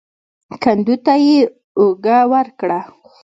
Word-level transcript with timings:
کندو 0.63 0.95
ته 1.05 1.13
يې 1.25 1.39
اوږه 1.79 2.17
ورکړه. 2.33 2.79